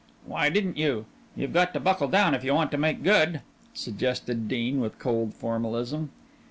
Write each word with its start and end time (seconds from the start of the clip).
"Why 0.25 0.49
didn't 0.49 0.77
you? 0.77 1.05
You've 1.35 1.53
got 1.53 1.75
to 1.75 1.79
buckle 1.79 2.07
down 2.07 2.33
if 2.33 2.43
you 2.43 2.55
want 2.55 2.71
to 2.71 2.77
make 2.79 3.03
good," 3.03 3.41
suggested 3.75 4.47
Dean 4.47 4.79
with 4.81 4.97
cold 4.97 5.35
formalism. 5.35 6.09